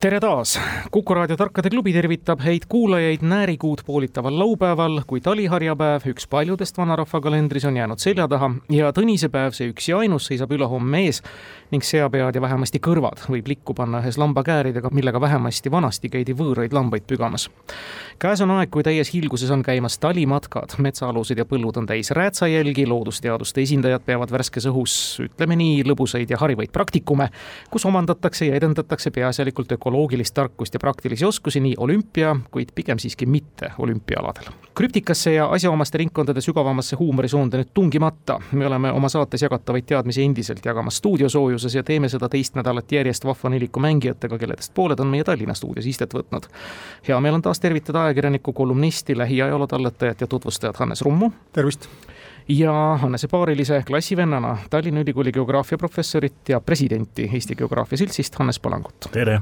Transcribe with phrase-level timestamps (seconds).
[0.00, 0.54] tere taas!
[0.90, 7.20] kuku raadio Tarkade klubi tervitab häid kuulajaid näärikuud poolitaval laupäeval, kui taliharjapäev, üks paljudest vanarahva
[7.20, 11.20] kalendris, on jäänud selja taha ja tõnisepäev, see üks ja ainus, seisab ülehomme ees
[11.70, 16.72] ning seapead ja vähemasti kõrvad võib likku panna ühes lambakääridega, millega vähemasti vanasti käidi võõraid
[16.72, 17.50] lambaid pügamas.
[18.18, 22.86] käes on aeg, kui täies hiilguses on käimas talimatkad, metsaalused ja põllud on täis räätsajälgi,
[22.88, 24.96] loodusteaduste esindajad peavad värskes õhus,
[25.28, 27.28] ütleme nii, lõbusaid ja harivaid praktikume,
[27.70, 33.26] kus omandatakse ja edendatakse peaasjalikult ökoloogilist tarkust ja praktilisi oskusi nii olümpia, kuid pigem siiski
[33.26, 34.52] mitte olümpiaaladel.
[34.74, 40.64] krüptikasse ja asjaomaste ringkondade sügavamasse huumorisoonde nüüd tungimata, me oleme oma saates jagatavaid teadmisi endiselt
[40.64, 45.10] jagamas stuudiosooju stuudioses ja teeme seda teist nädalat järjest vahva neliku mängijatega, kelledest pooled on
[45.10, 46.46] meie Tallinna stuudios istet võtnud.
[47.08, 51.30] hea meel on taas tervitada ajakirjanikku, kolumnisti, lähiajaloo talletajat ja tutvustajat Hannes Rummu.
[51.52, 51.88] tervist!
[52.58, 58.94] Ja Hannese paarilise klassivennana Tallinna Ülikooli geograafiaprofessorit ja presidenti Eesti Geograafia Seltsist, Hannes Palangut.
[59.12, 59.40] tere!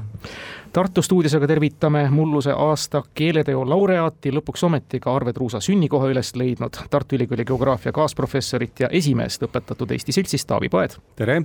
[0.73, 6.35] Tartu stuudios aga tervitame mulluse aasta keeleteo laureaati, lõpuks ometi ka Arve Truusa sünnikoha üles
[6.35, 10.99] leidnud Tartu Ülikooli geograafia kaasprofessorit ja esimeest õpetatud Eesti Seltsist Taavi Paed.
[11.15, 11.41] tere!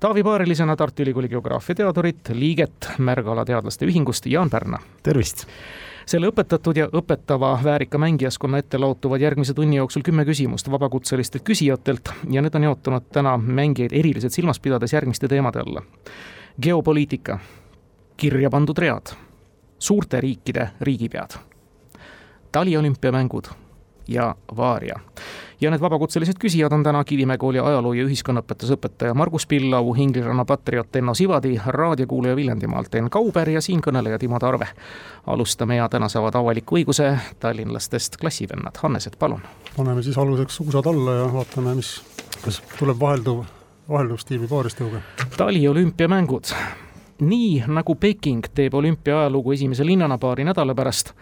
[0.00, 4.78] Taavi paarilisena Tartu Ülikooli geograafia teadurit, liiget Märgala teadlaste ühingust Jaan Pärna.
[5.02, 5.46] tervist!
[6.08, 12.12] Selle õpetatud ja õpetava väärika mängijaskonna ette laotuvad järgmise tunni jooksul kümme küsimust vabakutselistelt küsijatelt
[12.32, 15.82] ja need on jaotunud täna mängijaid eriliselt silmas pidades järgmiste teemade alla.
[16.62, 17.38] geopoliitika,
[18.16, 19.12] kirja pandud read,
[19.78, 21.36] suurte riikide riigipead,
[22.52, 23.52] taliolümpiamängud
[24.08, 25.00] ja Vaaria
[25.60, 30.44] ja need vabakutselised küsijad on täna Kivimäe kooli ajaloo ja ühiskonnaõpetuse õpetaja Margus Pillau, Ingliranna
[30.44, 34.68] patrioot Enno Sivadi, raadiokuulaja Viljandimaalt Enn Kauber ja siinkõneleja Timo Tarve.
[35.26, 39.42] alustame ja täna saavad avaliku õiguse tallinlastest klassivennad, Hannesed, palun.
[39.76, 42.02] paneme siis aluseks usad alla ja vaatame, mis,
[42.44, 43.44] kas tuleb vahelduv,
[43.88, 45.02] vahelduv stiili paaristööga.
[45.36, 46.54] taliolümpiamängud
[47.20, 51.14] nii nagu Peking teeb olümpia ajalugu esimese linnana paari nädala pärast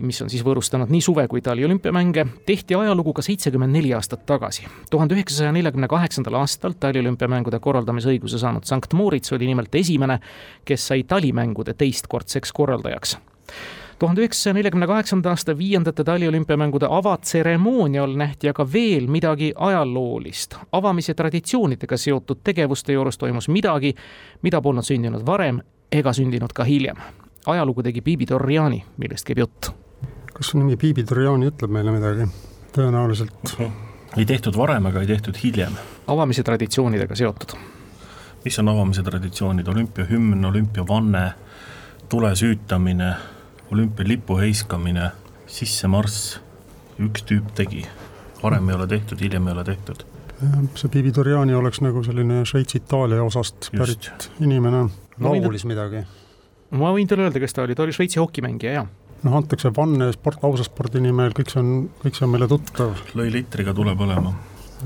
[0.00, 4.26] mis on siis võõrustanud nii suve kui tali olümpiamänge, tehti ajalugu ka seitsekümmend neli aastat
[4.26, 4.66] tagasi.
[4.90, 10.20] tuhande üheksasaja neljakümne kaheksandal aastal taliolümpiamängude korraldamise õiguse saanud Sankt Moritz oli nimelt esimene,
[10.64, 13.18] kes sai talimängude teistkordseks korraldajaks
[13.98, 20.54] tuhande üheksasaja neljakümne kaheksanda aasta viiendate taliolümpiamängude avatseremoonial nähti aga veel midagi ajaloolist.
[20.72, 23.94] avamise traditsioonidega seotud tegevuste juures toimus midagi,
[24.42, 25.62] mida polnud sündinud varem
[25.92, 26.96] ega sündinud ka hiljem
[27.48, 29.70] ajalugu tegi Bibi Torriani, millest käib jutt.
[30.34, 32.28] kas nimi Bibi Torriani ütleb meile midagi?
[32.76, 33.60] tõenäoliselt uh.
[33.60, 33.70] -huh.
[34.16, 35.78] ei tehtud varem, aga ei tehtud hiljem.
[36.06, 37.56] avamise traditsioonidega seotud.
[38.44, 41.32] mis on avamise traditsioonid, olümpiahümn, olümpiavanne,
[42.08, 43.14] tule süütamine,
[43.72, 45.10] olümpialipu heiskamine,
[45.46, 46.38] sissemarss,
[47.00, 47.86] üks tüüp tegi.
[48.42, 50.04] varem ei ole tehtud, hiljem ei ole tehtud
[50.74, 54.30] see Bibi Torriani oleks nagu selline Šveits-Itaalia osast pärit Just.
[54.40, 54.84] inimene,
[55.18, 56.04] laulis midagi
[56.70, 58.88] ma võin teile öelda, kes ta oli, ta oli Šveitsi hokimängija, jaa
[59.24, 63.04] noh, antakse vanne sport, ausa spordi nimel, kõik see on, kõik see on meile tuttav.
[63.18, 64.34] lõi litriga tule põlema,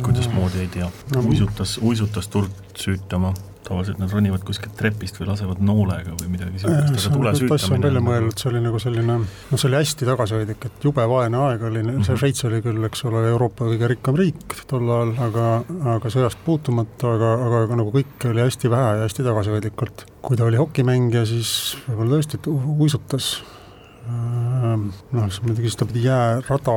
[0.00, 0.88] kuidasmoodi ei tea.
[1.14, 3.34] No,, uisutas, uisutas tuld süütama,
[3.66, 7.78] tavaliselt nad ronivad kuskilt trepist või lasevad noolega või midagi sihukest, aga tule süütamine.
[7.78, 11.40] on välja mõeldud, see oli nagu selline, noh, see oli hästi tagasihoidlik, et jube vaene
[11.46, 12.08] aeg oli mm, -hmm.
[12.08, 15.46] see Šveits oli küll, eks ole, Euroopa kõige rikkam riik tol ajal, aga,
[15.96, 20.06] aga sõjast puutumatu, aga, aga, aga nagu kõike oli hästi vähe ja hästi tagasihoidlikult.
[20.22, 22.42] kui ta oli hokimängija, siis võib-olla tõesti
[22.78, 23.34] uisutas
[24.06, 26.76] noh, siis muidugi siis ta pidi jäärada,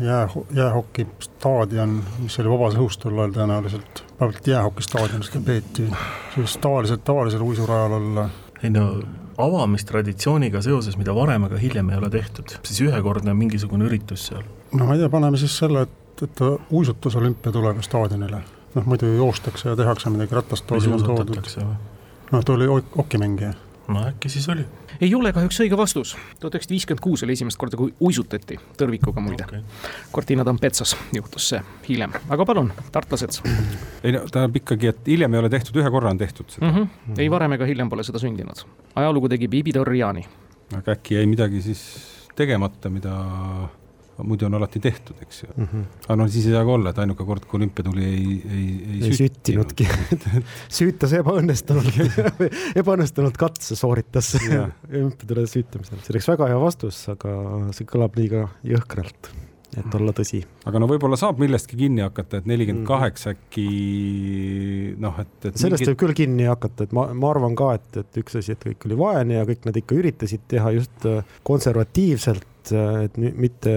[0.00, 5.88] jää, jäähoki staadion, mis oli vabas õhus tol ajal tõenäoliselt, vähemalt jäähokistaadionis ka peeti,
[6.34, 8.28] sellist tavaliselt, tavalisel uisurajal olla.
[8.62, 8.86] ei no
[9.38, 14.44] avamistraditsiooniga seoses, mida varem ega hiljem ei ole tehtud, siis ühekordne mingisugune üritus seal?
[14.72, 18.42] no ma ei tea, paneme siis selle, et, et uisutus olümpiatulega staadionile.
[18.74, 20.70] noh, muidu joostakse ja tehakse midagi ratast.
[20.70, 21.80] või suusatatakse või?
[22.32, 23.54] noh, ta oli okimängija
[23.92, 24.64] no äkki siis oli.
[25.00, 26.16] ei ole kahjuks õige vastus.
[26.40, 29.62] tuhat üheksasada viiskümmend kuus oli esimest korda, kui uisutati tõrvikuga muide okay..
[30.12, 33.40] Cortina d'Ampezzos juhtus see hiljem, aga palun, tartlased.
[34.04, 36.76] ei no tähendab ikkagi, et hiljem ei ole tehtud, ühe korra on tehtud seda mm.
[36.76, 36.86] -hmm.
[36.86, 37.20] Mm -hmm.
[37.24, 38.64] ei varem ega hiljem pole seda sündinud.
[38.94, 40.26] ajalugu tegi Bibi Torriani.
[40.76, 41.84] aga äkki jäi midagi siis
[42.36, 43.16] tegemata, mida
[44.26, 45.66] muidu on alati tehtud, eks ju mm.
[45.66, 45.84] -hmm.
[46.06, 48.68] aga noh, siis ei saa ka olla, et ainuke kord, kui olümpia tuli, ei, ei,
[48.94, 49.88] ei, ei süttinudki
[50.78, 52.00] süütas ebaõnnestunult
[52.82, 56.02] ebaõnnestunud katse sooritas olümpiatule süütamisel.
[56.02, 57.36] see oleks väga hea vastus, aga
[57.76, 59.32] see kõlab liiga jõhkralt.
[59.78, 60.42] et olla tõsi.
[60.66, 63.66] aga no võib-olla saab millestki kinni hakata, et nelikümmend kaheksa äkki
[65.00, 68.22] noh, et, et sellest võib küll kinni hakata, et ma, ma arvan ka, et, et
[68.22, 72.49] üks asi, et kõik oli vaene ja kõik nad ikka üritasid teha just äh, konservatiivselt,
[72.76, 73.74] äh, et mitte,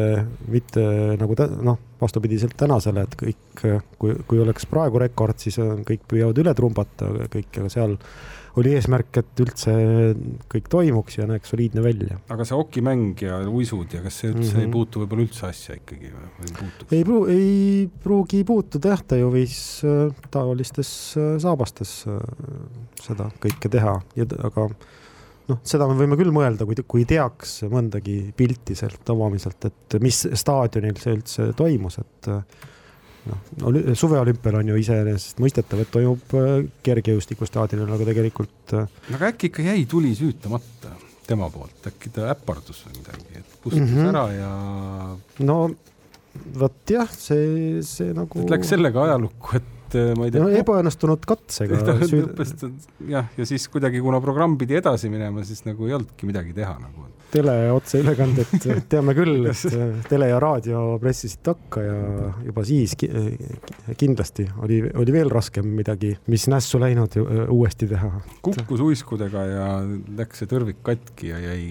[0.52, 0.84] mitte
[1.20, 3.66] nagu noh, vastupidiselt tänasele, et kõik,
[4.00, 7.98] kui, kui oleks praegu rekord, siis kõik püüavad üle trumbata kõik, aga seal
[8.60, 9.74] oli eesmärk, et üldse
[10.52, 12.20] kõik toimuks ja näeks soliidne välja.
[12.30, 14.60] aga see okimäng ja uisud ja kas see üldse mm -hmm.
[14.60, 14.74] ei mhm.
[14.76, 16.94] puutu võib-olla üldse asja ikkagi või puutub?
[16.94, 19.58] ei pru-, ei pruugi puutuda jah, ta ju võis
[19.88, 22.06] äh, taolistes äh, saabastes
[23.02, 24.70] seda kõike teha ja aga
[25.50, 30.24] noh, seda me võime küll mõelda, kui, kui teaks mõndagi pilti sealt avamiselt, et mis
[30.40, 32.30] staadionil see üldse toimus, et
[33.30, 36.52] noh, suveolümpial on ju iseenesestmõistetav, et toimub äh,
[36.86, 38.76] kergejõustikustaadionil, aga tegelikult.
[38.76, 40.94] Äh, aga äkki ikka jäi tuli süütamata
[41.28, 44.10] tema poolt, äkki ta äpardus või midagi, et kustutas mm -hmm.
[44.12, 45.46] ära ja.
[45.48, 45.58] no
[46.60, 48.44] vot jah, see, see nagu.
[48.50, 50.52] Läks sellega ajalukku, et äh, ma ei tea no,.
[50.64, 51.80] ebaõnnestunud katsega.
[53.16, 56.78] jah, ja siis kuidagi, kuna programm pidi edasi minema, siis nagu ei olnudki midagi teha
[56.80, 58.52] nagu teleotseülekandet
[58.92, 61.96] teame küll, et tele ja raadio pressisid takka ja
[62.46, 62.94] juba siis
[63.98, 67.18] kindlasti oli, oli veel raskem midagi, mis nässu läinud
[67.48, 68.12] uuesti teha.
[68.46, 69.70] kukkus uiskudega ja
[70.20, 71.64] läks see tõrvik katki ja jäi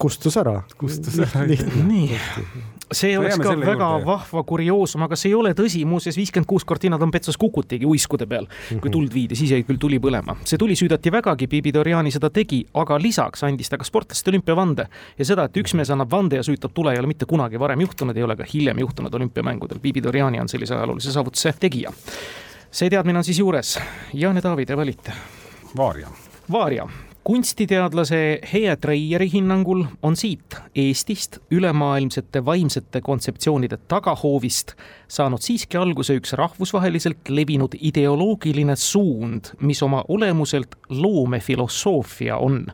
[0.00, 0.60] kustus ära.
[0.80, 1.46] kustus ära.
[1.46, 2.20] nii,
[2.92, 4.06] see oleks ka väga juurde.
[4.06, 8.48] vahva kurioosum, aga see ei ole tõsi, muuseas viiskümmend kuus Cortina d'Ampezzo's kukutigi uiskude peal,
[8.68, 8.92] kui mhm.
[8.94, 10.36] tuld viidi, siis jäi küll tuli põlema.
[10.44, 14.86] see tuli süüdati vägagi, Bibi Doriani seda tegi, aga lisaks andis ta ka sportlastele olümpiavande
[15.18, 17.84] ja seda, et üks mees annab vande ja süütab tule, ei ole mitte kunagi varem
[17.86, 19.80] juhtunud, ei ole ka hiljem juhtunud olümpiamängudel.
[19.82, 21.92] Bibi Doriani on sellise ajaloolise saavutuse tegija.
[22.70, 23.78] see teadmine on siis juures.
[24.14, 25.12] Jaan ja Taavi, te valite.
[25.76, 26.08] Vaaria.
[26.52, 26.88] Vaaria
[27.24, 34.72] kunstiteadlase Hea Treieri hinnangul on siit Eestist ülemaailmsete vaimsete kontseptsioonide tagahoovist
[35.08, 42.66] saanud siiski alguse üks rahvusvaheliselt levinud ideoloogiline suund, mis oma olemuselt loomefilosoofia on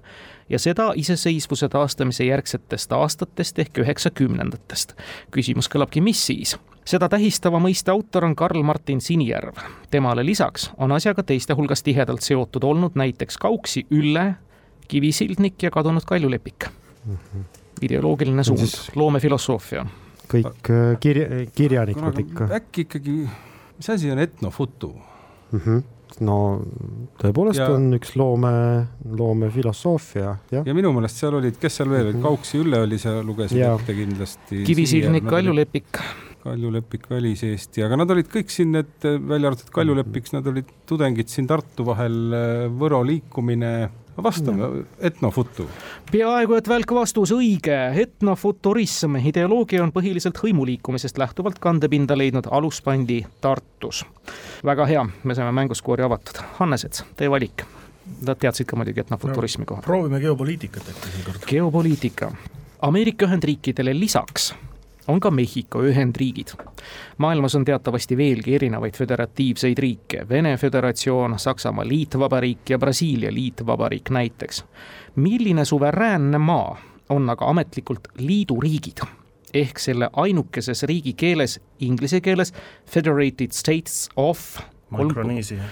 [0.49, 4.95] ja seda iseseisvuse taastamise järgsetest aastatest ehk üheksakümnendatest.
[5.31, 6.57] küsimus kõlabki, mis siis?
[6.87, 9.59] seda tähistava mõiste autor on Karl-Martin Sinijärv.
[9.91, 14.35] temale lisaks on asjaga teiste hulgas tihedalt seotud olnud näiteks Kauksi Ülle,
[14.89, 16.69] Kivisildnik ja kadunud Kaljulepik
[17.07, 17.17] mm.
[17.17, 17.45] -hmm.
[17.83, 19.87] ideoloogiline suund loomefilosoofia.
[20.29, 22.49] kõik äh, kirja, kirjanikud ikka.
[22.55, 23.29] äkki ikkagi,
[23.77, 24.97] mis asi on etnofutu
[25.53, 25.61] mm?
[25.61, 26.37] -hmm no
[27.21, 28.53] tõepoolest ja, on üks loome,
[29.19, 30.63] loomefilosoofia, jah.
[30.67, 33.97] ja minu meelest seal olid, kes seal veel olid, Kauksi Ülle oli, sa lugesid ette
[33.99, 34.63] kindlasti.
[34.69, 36.01] Kivisildnik, Kaljulepik
[36.47, 37.09] Kalju Lepik.
[37.11, 41.49] Välis-Eesti, aga nad olid kõik siin, need välja arvatud Kalju Lepiks, nad olid tudengid siin
[41.51, 42.19] Tartu vahel,
[42.79, 43.73] Võro liikumine
[44.23, 45.69] vastame, etnofutu.
[46.13, 54.05] peaaegu et välk vastus õige, etnofuturism, ideoloogia on põhiliselt hõimuliikumisest lähtuvalt kandepinda leidnud aluspandi Tartus.
[54.65, 56.43] väga hea, me saime mänguskoori avatud.
[56.61, 57.65] Hannesets, teie valik.
[58.27, 59.83] Nad teadsid ka muidugi etnofuturismi no, koha.
[59.83, 61.47] proovime geopoliitikat äkki seekord.
[61.47, 62.31] geopoliitika.
[62.87, 64.55] Ameerika Ühendriikidele lisaks
[65.09, 66.49] on ka Mehhiko Ühendriigid.
[67.19, 74.65] maailmas on teatavasti veelgi erinevaid föderatiivseid riike, Vene Föderatsioon, Saksamaa Liitvabariik ja Brasiilia Liitvabariik näiteks.
[75.17, 76.77] milline suveräänne maa
[77.09, 79.01] on aga ametlikult liiduriigid?
[79.55, 82.55] ehk selle ainukeses riigikeeles, inglise keeles
[82.87, 84.59] Federated States of
[84.91, 85.63] Mikroneesia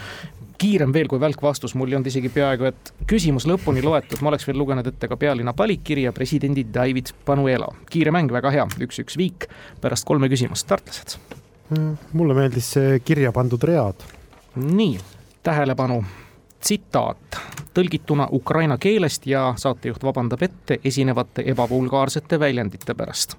[0.64, 4.30] kiirem veel kui välk vastus, mul ei olnud isegi peaaegu, et küsimus lõpuni loetud, ma
[4.32, 7.68] oleks veel lugenud ette ka pealinna palikkiri ja presidendi David Panuelo.
[7.90, 9.48] kiire mäng, väga hea, üks-üks viik
[9.80, 11.18] pärast kolme küsimust, tartlased.
[12.12, 14.04] mulle meeldis see kirja pandud read.
[14.56, 14.98] nii,
[15.42, 16.02] tähelepanu,
[16.60, 17.40] tsitaat
[17.74, 23.36] tõlgituna ukraina keelest ja saatejuht vabandab ette esinevate ebavulgaarsete väljendite pärast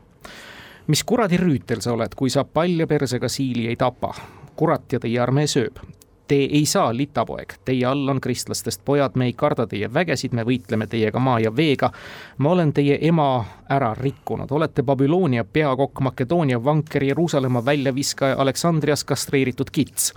[0.88, 4.14] mis kuradi rüütel sa oled, kui sa palja persega siili ei tapa?
[4.56, 5.82] kurat ja teie armee sööb.
[6.28, 10.42] Te ei saa, litapoeg, teie all on kristlastest pojad, me ei karda teie vägesid, me
[10.42, 11.92] võitleme teiega maa ja veega.
[12.38, 19.70] ma olen teie ema ära rikkunud, olete Babyloonia peakokk, Makedoonia vanker, Jeruusalemma väljaviskaja, Aleksandrias kastreeritud
[19.72, 20.14] kits.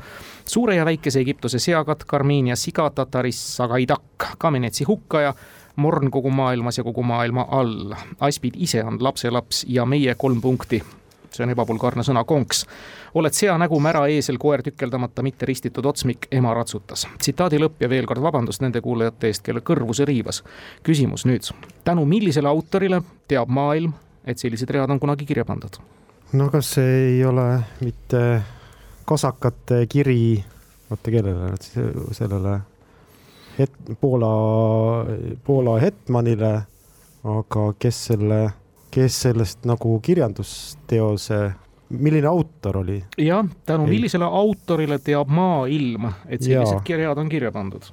[0.47, 5.35] suure ja väikese Egiptuse seakatk, Armeenia siga, Tataris sagaitakk, Kamenetsi hukkaja
[5.77, 7.95] morn kogu maailmas ja kogu maailma all.
[8.21, 10.83] Aspid ise on lapselaps ja meie kolm punkti
[11.35, 12.65] see on ebavulgaarne sõna konks.
[13.18, 17.06] Oled sea nägu, mära eesel, koer tükeldamata, mitte ristitud otsmik, ema ratsutas.
[17.18, 20.42] tsitaadi lõpp ja veel kord vabandust nende kuulajate eest, kelle kõrvu see riivas.
[20.82, 21.50] küsimus nüüd,
[21.84, 23.92] tänu millisele autorile teab maailm,
[24.25, 25.80] et sellised read on kunagi kirja pandud?
[26.32, 27.46] no kas see ei ole
[27.80, 28.42] mitte
[29.08, 30.44] kasakate kiri,
[30.90, 31.52] oota kellele
[32.12, 32.60] sellele
[33.58, 34.32] het-, Poola,
[35.44, 36.54] Poola hetmanile,
[37.25, 38.42] aga kes selle
[38.90, 41.38] kes sellest nagu kirjandusteose
[41.90, 43.04] milline autor oli?
[43.18, 43.90] jah, tänu Ei.
[43.90, 47.90] millisele autorile teab maailm, et sellised kirjad on kirja pandud?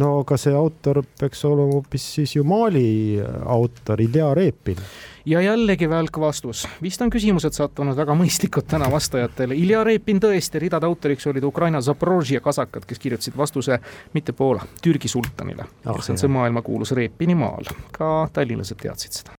[0.00, 4.76] no aga see autor peaks olema hoopis siis ju Mali autor Ilja Repin.
[5.24, 9.56] ja jällegi välk vastus, vist on küsimused sattunud väga mõistlikud täna vastajatele.
[9.56, 13.78] Ilja Repin tõesti, ridade autoriks olid Ukraina Zaporožje kasakad, kes kirjutasid vastuse
[14.12, 16.02] mitte Poola, Türgi sultanile ah,.
[16.02, 19.38] see on see maailmakuulus Repini maal, ka tallinlased teadsid seda.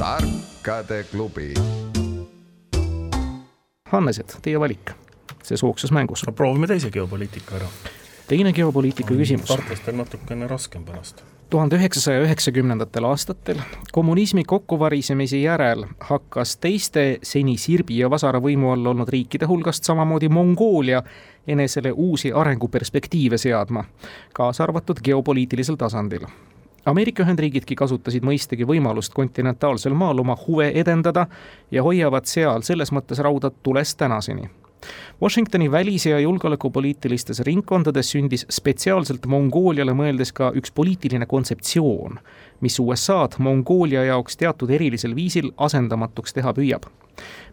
[0.00, 1.54] Tarkade klubi.
[3.92, 4.94] Hannesed, teie valik
[5.42, 6.22] selles hoogsas mängus.
[6.26, 7.66] no proovime teise geopoliitika ära.
[8.28, 9.48] teine geopoliitika küsimus.
[9.48, 13.60] tartlastel natukene raskem pärast tuhande üheksasaja üheksakümnendatel aastatel
[13.92, 20.28] kommunismi kokkuvarisemise järel hakkas teiste seni sirbi ja vasara võimu all olnud riikide hulgast samamoodi
[20.28, 21.02] Mongoolia
[21.46, 23.84] enesele uusi arenguperspektiive seadma,
[24.32, 26.24] kaasa arvatud geopoliitilisel tasandil
[26.88, 31.26] Ameerika Ühendriigidki kasutasid mõistagi võimalust kontinentaalsel maal oma huve edendada
[31.70, 34.48] ja hoiavad seal selles mõttes rauda tules tänaseni.
[35.22, 42.16] Washingtoni välis- ja julgeolekupoliitilistes ringkondades sündis spetsiaalselt Mongooliale mõeldes ka üks poliitiline kontseptsioon,
[42.60, 46.88] mis USA-d Mongoolia jaoks teatud erilisel viisil asendamatuks teha püüab.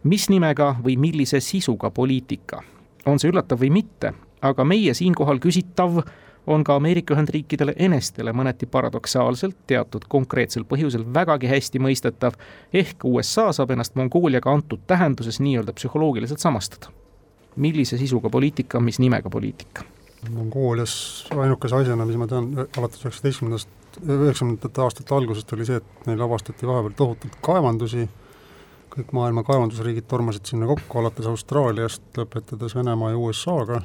[0.04, 2.64] mis nimega või millise sisuga poliitika?
[3.06, 6.04] on see üllatav või mitte, aga meie siinkohal küsitav
[6.48, 12.38] on ka Ameerika Ühendriikidele enestele mõneti paradoksaalselt teatud konkreetsel põhjusel vägagi hästi mõistetav,
[12.74, 16.94] ehk USA saab ennast Mongooliaga antud tähenduses nii-öelda psühholoogiliselt samastada.
[17.58, 19.84] millise sisuga poliitika, mis nimega poliitika?
[20.30, 23.70] Mongoolias ainukese asjana, mis ma tean alates üheksateistkümnendast,
[24.06, 28.06] üheksakümnendate aastate algusest oli see, et neil avastati vahepeal tohutult kaevandusi,
[28.94, 33.82] kõik maailma kaevandusriigid tormasid sinna kokku, alates Austraaliast, lõpetades Venemaa ja USA-ga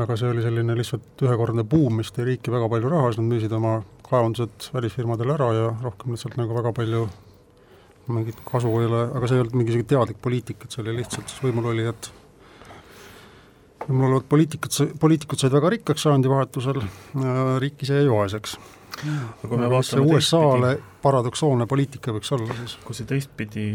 [0.00, 3.28] aga see oli selline lihtsalt ühekordne buum, mis tõi riiki väga palju raha, siis nad
[3.28, 3.74] müüsid oma
[4.06, 7.04] kaevandused välisfirmadele ära ja rohkem lihtsalt nagu väga palju
[8.12, 11.30] mingit kasu ei ole, aga see ei olnud mingisugune teadlik poliitika, et see oli lihtsalt
[11.30, 12.08] siis võimulolijad,
[13.84, 16.82] võimul olevad poliitikud, poliitikud said väga rikkaks sajandivahetusel,
[17.62, 18.56] riik ise jäi vaeseks.
[19.44, 22.76] aga see USA-le paradoksaalne poliitika võiks olla siis?
[22.84, 23.68] kui see teistpidi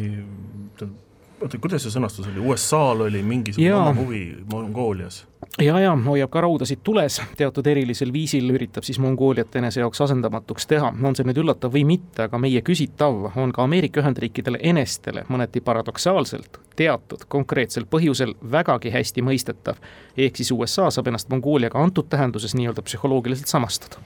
[1.41, 4.21] oota, kuidas see sõnastus oli, USA-l oli mingisugune oma huvi
[4.51, 5.23] Mongoolias?
[5.61, 10.67] Ja, ja hoiab ka raudasid tules, teatud erilisel viisil üritab siis Mongooliat enese jaoks asendamatuks
[10.67, 15.25] teha, on see nüüd üllatav või mitte, aga meie küsitav on ka Ameerika Ühendriikidele enestele
[15.29, 19.81] mõneti paradoksaalselt teatud konkreetsel põhjusel vägagi hästi mõistetav.
[20.17, 24.03] ehk siis USA saab ennast Mongooliaga antud tähenduses nii-öelda psühholoogiliselt samastada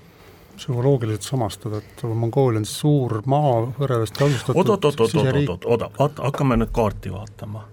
[0.61, 5.15] psühholoogiliselt samastada, et Mongoolia on suur maa, võrreldes asustatud oot, oot, oot, oot,
[5.49, 7.63] oot, oot, oot, hakkame nüüd kaarti vaatama.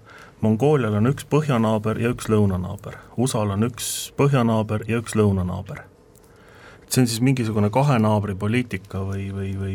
[0.41, 3.87] Mongoolial on üks põhjanaaber ja üks lõunanaaber, USA-l on üks
[4.19, 5.83] põhjanaaber ja üks lõunanaaber.
[6.89, 9.73] see on siis mingisugune kahe naabri poliitika või, või, või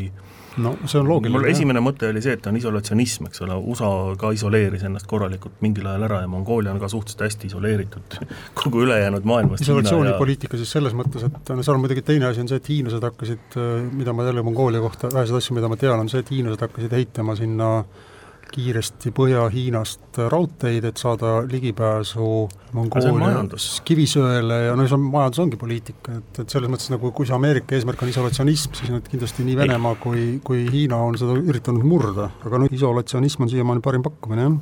[0.57, 1.37] no see on loogiline.
[1.37, 5.61] mul esimene mõte oli see, et on isolatsionism, eks ole, USA ka isoleeris ennast korralikult
[5.61, 8.17] mingil ajal ära ja Mongoolia on ka suhteliselt hästi isoleeritud
[8.63, 9.63] kogu ülejäänud maailmast.
[9.67, 10.63] isolatsioonipoliitika ja...
[10.63, 13.61] siis selles mõttes, et seal on muidugi teine asi on see, et hiinlased hakkasid,
[13.93, 16.99] mida ma jälle Mongoolia kohta, väheseid asju, mida ma tean, on see, et hiinlased hakkasid
[16.99, 18.11] ehitama sinna äh,
[18.51, 22.27] kiiresti Põhja-Hiinast raudteid, et saada ligipääsu
[22.75, 27.27] Mongoolias kivisöele ja no see on, majandus ongi poliitika, et, et selles mõttes nagu kui
[27.27, 31.37] see Ameerika eesmärk on isolatsionism, siis nüüd kindlasti nii Venemaa kui, kui Hiina on seda
[31.39, 34.59] üritanud murda, aga nüüd isolatsionism on siiamaani parim pakkumine, jah.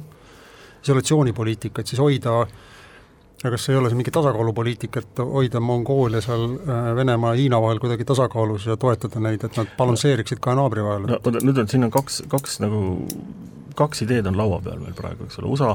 [0.83, 2.43] isolatsioonipoliitika, et siis hoida
[3.43, 7.61] ja kas ei ole see mingi tasakaalupoliitika, et hoida Mongoolia seal äh, Venemaa ja Hiina
[7.61, 11.09] vahel kuidagi tasakaalus ja toetada neid, et nad balansseeriksid kahe naabri vahel?
[11.09, 12.83] no oota, nüüd on, siin on kaks, kaks nagu
[13.77, 15.73] kaks ideed on laua peal meil praegu, eks ole, USA,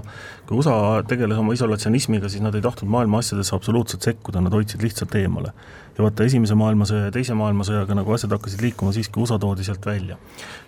[0.49, 0.77] kui USA
[1.09, 5.53] tegeles oma isolatsionismiga, siis nad ei tahtnud maailma asjadesse absoluutselt sekkuda, nad hoidsid lihtsalt eemale.
[5.99, 9.67] ja vaata, Esimese maailmasõja ja Teise maailmasõjaga nagu asjad hakkasid liikuma siis, kui USA toodi
[9.67, 10.19] sealt välja.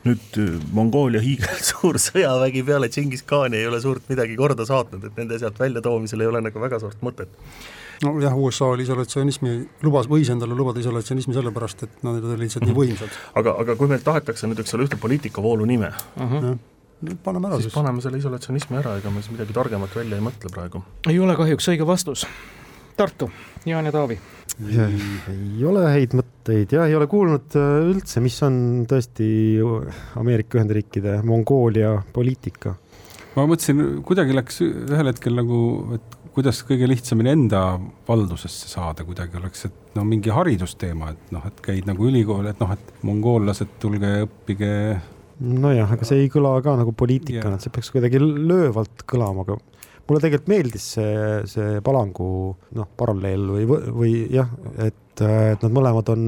[0.04, 5.20] nüüd äh, Mongoolia hiigelsuur sõjavägi peale Džingis Khani ei ole suurt midagi korda saatnud, et
[5.20, 7.38] nende sealt väljatoomisel ei ole nagu väga suurt mõtet
[8.04, 12.76] nojah, USA oli isolatsionismi, lubas, võis endale lubada isolatsionismi sellepärast, et nad olid lihtsalt nii
[12.76, 13.16] võimsad.
[13.36, 16.58] aga, aga kui meilt tahetakse nüüd, eks ole, ühte poliitikavoolu nime uh, -huh
[17.24, 17.68] paneme ära siis.
[17.68, 20.82] siis paneme selle isolatsionismi ära, ega me siis midagi targemat välja ei mõtle praegu.
[21.08, 22.26] ei ole kahjuks õige vastus.
[23.00, 23.30] Tartu,
[23.64, 24.18] Jaan ja Taavi.
[24.68, 29.28] ei ole häid mõtteid ja ei ole kuulnud äh, üldse, mis on tõesti
[30.20, 32.74] Ameerika Ühendriikide Mongoolia poliitika.
[33.36, 35.60] ma mõtlesin, kuidagi läks ühel hetkel nagu,
[35.96, 37.62] et kuidas kõige lihtsamini enda
[38.08, 42.60] valdusesse saada kuidagi oleks, et no mingi haridusteema, et noh, et käid nagu ülikooli, et
[42.62, 44.70] noh, et mongoollased, tulge õppige
[45.40, 49.58] nojah, aga see ei kõla ka nagu poliitikana, et see peaks kuidagi löövalt kõlama, aga
[50.06, 51.12] mulle tegelikult meeldis see,
[51.50, 52.30] see Palangu
[52.76, 54.50] noh, paralleel või, või jah,
[54.82, 56.26] et, et nad mõlemad on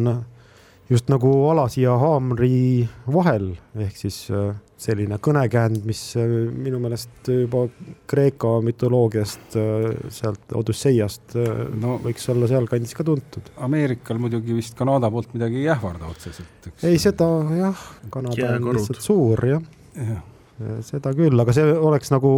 [0.92, 4.52] just nagu alasi ja haamri vahel, ehk siis äh,
[4.82, 7.64] selline kõnekäänd, mis äh, minu meelest juba
[8.10, 11.36] Kreeka mütoloogiast, äh, sealt Odüsseiast
[11.82, 13.52] no, võiks olla sealkandis ka tuntud.
[13.62, 16.84] Ameerikal muidugi vist Kanada poolt midagi ei ähvarda otseselt, eks.
[16.88, 19.64] ei, seda jah, Kanada on lihtsalt suur jah
[19.96, 20.18] ja.
[20.18, 22.34] ja., seda küll, aga see oleks nagu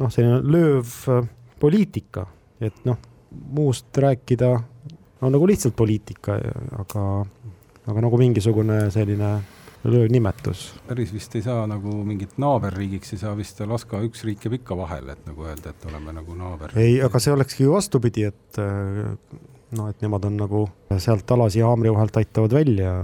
[0.00, 0.94] noh, selline lööv
[1.62, 2.26] poliitika,
[2.62, 2.98] et noh,
[3.54, 4.50] muust rääkida
[5.24, 6.36] on nagu lihtsalt poliitika,
[6.78, 7.04] aga
[7.84, 9.30] aga nagu mingisugune selline
[9.84, 10.74] nimetus.
[10.88, 14.76] päris vist ei saa nagu mingit naaberriigiks ei saa vist Alaska üks riik jääb ikka
[14.76, 16.72] vahele, et nagu öelda, et oleme nagu naaber.
[16.76, 18.60] ei, aga see olekski ju vastupidi, et
[19.76, 20.66] noh, et nemad on nagu
[20.98, 22.96] sealt alasi ja haamri vahelt aitavad välja.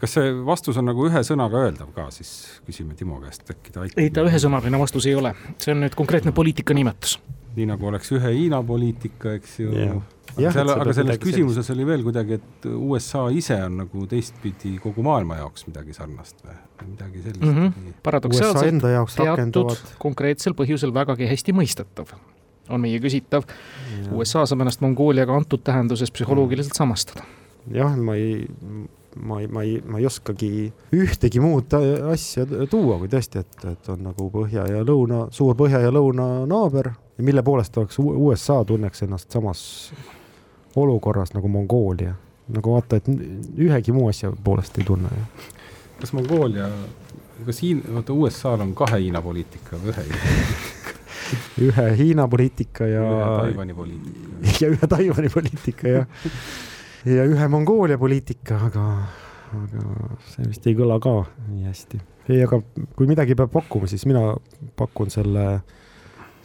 [0.00, 3.84] kas see vastus on nagu ühe sõnaga öeldav ka, siis küsime Timo käest, äkki ta
[3.84, 4.02] aitab.
[4.02, 7.18] ei, ta ühesõnaline vastus ei ole, see on nüüd konkreetne poliitika nimetus.
[7.56, 10.06] nii nagu oleks ühe Hiina poliitika, eks ju yeah
[10.36, 11.74] aga seal, aga selles küsimuses sellist.
[11.76, 16.90] oli veel kuidagi, et USA ise on nagu teistpidi kogu maailma jaoks midagi sarnast või
[16.92, 17.60] midagi sellist mm.
[17.60, 18.00] -hmm.
[18.06, 22.14] paradoksaalselt teatud konkreetsel põhjusel vägagi hästi mõistetav
[22.68, 23.48] on meie küsitav.
[24.12, 27.24] USA saab ennast Mongooliaga antud tähenduses psühholoogiliselt samastada.
[27.72, 28.46] jah, ma ei,
[29.16, 31.74] ma ei, ma ei, ma ei oskagi ühtegi muud
[32.12, 36.46] asja tuua, kui tõesti, et, et on nagu põhja ja lõuna, suur põhja ja lõuna
[36.48, 39.64] naaber ja mille poolest oleks USA tunneks ennast samas
[40.76, 42.14] olukorras nagu Mongoolia.
[42.48, 43.08] nagu vaata, et
[43.58, 45.10] ühegi muu asja poolest ei tunne
[46.00, 46.68] kas Mongoolia,
[47.46, 50.76] kas Hiina, vaata USA-l on kahe Hiina poliitika või ühe Hiina poliitika
[51.68, 53.02] ühe Hiina poliitika ja.
[53.42, 54.28] Taiwan'i poliitika.
[54.62, 56.04] ja ühe Taiwan'i poliitika ja,
[57.04, 58.86] ja ühe Mongoolia poliitika, aga,
[59.62, 59.88] aga
[60.30, 61.16] see vist ei kõla ka
[61.48, 62.00] nii hästi.
[62.28, 62.62] ei, aga
[62.96, 64.30] kui midagi peab pakkuma, siis mina
[64.76, 65.48] pakun selle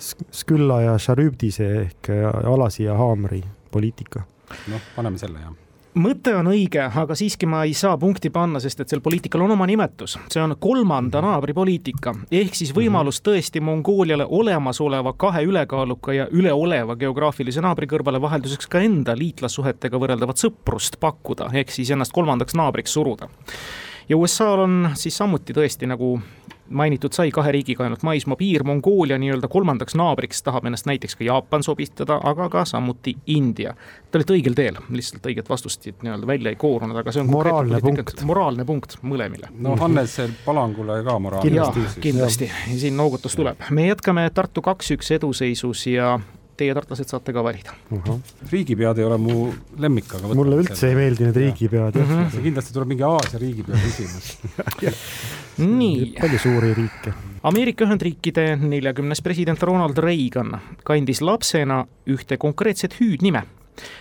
[0.04, 2.10] Skylla ja Charybdise ehk
[2.50, 4.26] Alasi ja Haamri poliitika.
[4.70, 5.54] noh, paneme selle jah
[6.00, 9.54] mõte on õige, aga siiski ma ei saa punkti panna, sest et sel poliitikal on
[9.56, 11.30] oma nimetus, see on kolmanda mhm.
[11.30, 13.28] naabri poliitika, ehk siis võimalus mhm.
[13.30, 20.42] tõesti Mongooliale olemasoleva kahe ülekaaluka ja üleoleva geograafilise naabri kõrvale vahelduseks ka enda liitlassuhetega võrreldavat
[20.42, 23.30] sõprust pakkuda, ehk siis ennast kolmandaks naabriks suruda.
[24.10, 26.18] ja USA-l on siis samuti tõesti nagu
[26.70, 31.24] mainitud sai kahe riigiga ainult maismaa piir, Mongoolia nii-öelda kolmandaks naabriks tahab ennast näiteks ka
[31.28, 33.74] Jaapan sobitada, aga ka samuti India.
[34.12, 37.32] Te olete õigel teel, lihtsalt õiget vastust siit nii-öelda välja ei koorunud, aga see on
[37.32, 39.50] moraalne punkt, moraalne punkt mõlemile.
[39.60, 41.50] no Hannes Palangule ka moraalne.
[41.50, 43.68] kindlasti, kindlasti, siin noogutus tuleb.
[43.70, 46.20] me jätkame Tartu kaks-üks eduseisus ja
[46.58, 48.00] teie, tartlased, saate ka valida uh.
[48.00, 48.20] -huh.
[48.52, 50.94] riigipead ei ole mu lemmik, aga mulle üldse selle.
[50.94, 52.14] ei meeldi need riigipead mm.
[52.14, 52.44] -hmm.
[52.48, 54.38] kindlasti tuleb mingi Aasia riigipea küsimus
[55.58, 56.14] nii.
[56.22, 57.14] palju suuri riike.
[57.44, 63.44] Ameerika Ühendriikide neljakümnes president Ronald Reagan kandis lapsena ühte konkreetset hüüdnime.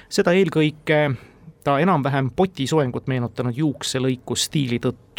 [0.08, 1.16] seda eelkõige
[1.64, 5.11] ta enam-vähem potisoengut meenutanud juukselõiku stiili tõttu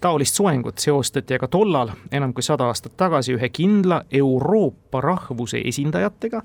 [0.00, 6.42] taolist soengut seostati aga tollal, enam kui sada aastat tagasi, ühe kindla Euroopa rahvuse esindajatega,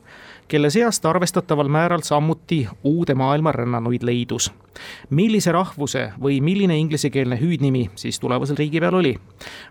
[0.47, 4.51] kelle seast arvestataval määral samuti uude maailma rännanuid leidus.
[5.09, 9.19] millise rahvuse või milline inglisekeelne hüüdnimi siis tulevasel riigipeal oli?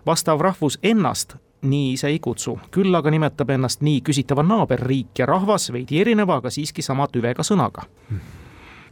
[0.05, 5.25] vastav rahvus ennast nii ise ei kutsu, küll aga nimetab ennast nii küsitava naaberriik ja
[5.29, 7.85] rahvas veidi erineva, aga siiski sama tüvega sõnaga.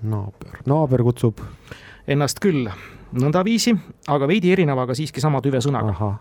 [0.01, 1.41] naaber, naaber kutsub?
[2.07, 2.67] Ennast küll
[3.13, 3.75] nõndaviisi,
[4.11, 6.11] aga veidi erineva, aga siiski sama tüve sõnaga.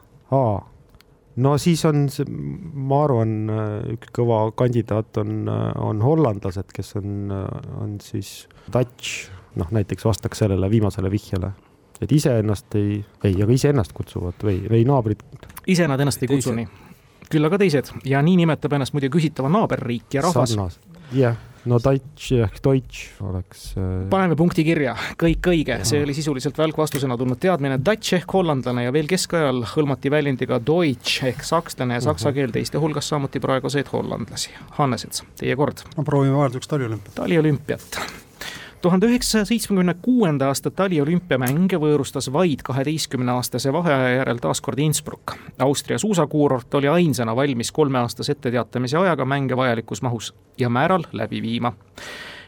[1.43, 2.07] no siis on,
[2.75, 3.35] ma arvan,
[3.97, 7.33] üks kõva kandidaat on, on hollandlased, kes on,
[7.81, 11.53] on siis Dutch, noh näiteks vastaks sellele viimasele vihjele
[12.03, 15.23] et iseennast ei, ei, aga iseennast kutsuvad või, või naabrid.
[15.71, 16.67] ise nad ennast ei kutsu nii,
[17.31, 17.93] küll aga teised.
[18.09, 20.57] Ja nii nimetab ennast muide küsitava naaberriik ja rahvas.
[21.13, 23.73] Jah yeah no Deutsch ehk Deutsch oleks.
[23.79, 28.87] Äh, paneme punkti kirja, kõik õige, see oli sisuliselt välkvastusena tulnud teadmine, Dutch ehk hollandlane
[28.87, 33.93] ja veel keskajal hõlmati väljendiga Deutsch ehk sakslane ja saksa keel teiste hulgas samuti praeguseid
[33.93, 34.55] hollandlasi.
[34.79, 35.87] Hannesets, teie kord.
[35.97, 37.17] no proovime vahelduseks taliolümpiat.
[37.21, 38.03] taliolümpiat
[38.83, 45.37] tuhande üheksasaja seitsmekümne kuuenda aasta taliolümpiamänge võõrustas vaid kaheteistkümneaastase vaheaja järel taas kord Innsbruck.
[45.59, 51.73] Austria suusakuurort oli ainsana valmis kolmeaastase etteteatamise ajaga mänge vajalikus mahus ja määral läbi viima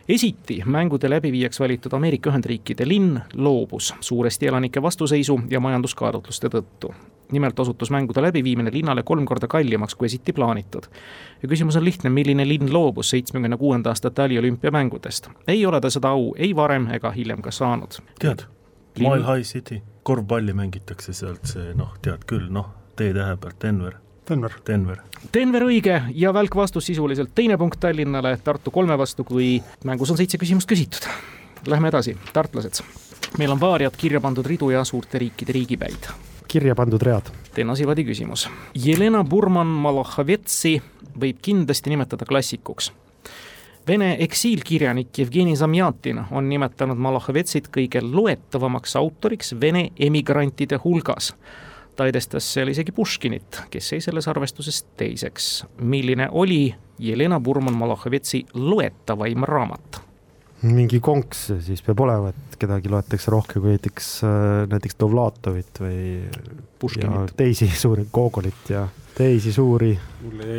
[0.09, 6.95] esiti mängude läbiviijaks valitud Ameerika Ühendriikide linn loobus suuresti elanike vastuseisu ja majanduskaalutluste tõttu
[7.33, 10.83] nimelt osutus mängude läbiviimine linnale kolm korda kallimaks, kui esiti plaanitud.
[11.43, 15.29] ja küsimus on lihtne, milline linn loobus seitsmekümne kuuenda aasta taliolümpiamängudest?
[15.49, 17.99] ei ole ta seda au ei varem ega hiljem ka saanud.
[18.21, 18.45] tead,
[18.99, 24.53] Mile High City, korvpalli mängitakse sealt see noh, tead küll, noh, T-tähe pealt Denver Denver.
[24.67, 25.01] Denver.
[25.35, 30.21] Denver õige ja välk vastus sisuliselt teine punkt Tallinnale, Tartu kolme vastu, kui mängus on
[30.21, 31.09] seitse küsimust küsitud.
[31.67, 32.83] Lähme edasi, tartlased.
[33.39, 36.11] meil on vaariad kirja pandud ridu ja suurte riikide riigipäid.
[36.49, 37.31] kirja pandud read.
[37.55, 38.49] Teena Sivadi küsimus.
[38.75, 40.81] Jelena Burman-Malachvetsi
[41.21, 42.93] võib kindlasti nimetada klassikuks
[43.89, 51.35] Vene eksiilkirjanik Jevgeni Zamjatin on nimetanud Malachvetsit kõige loetavamaks autoriks Vene emigrantide hulgas.
[51.97, 55.65] Ta edestas seal isegi Puškinit, kes jäi selles arvestuses teiseks.
[55.79, 60.03] milline oli Jelena Burman-Malachvetsi loetavaim raamat?
[60.65, 64.07] mingi konks siis peab olema, et kedagi loetakse rohkem kui näiteks,
[64.71, 65.99] näiteks Dovlatovit või
[66.81, 67.35] Puškinit.
[67.37, 69.93] teisi suuri, Gogolit ja teisi suuri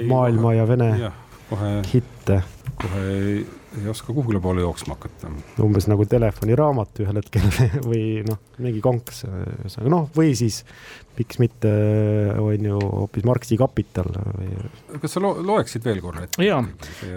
[0.07, 0.91] maailma ja vene
[1.49, 2.41] kohe hitte.
[2.81, 3.05] kohe
[3.79, 5.31] ei, oska kuhugile poole jooksma hakata.
[5.63, 7.45] umbes nagu telefoniraamat ühel hetkel
[7.89, 10.61] või noh, mingi konks, ühesõnaga noh, või siis
[11.15, 11.71] miks mitte
[12.41, 14.51] on ju hoopis Marxi Kapital või.
[15.01, 16.43] kas sa lo loeksid veel korra ette?
[16.43, 16.61] jaa,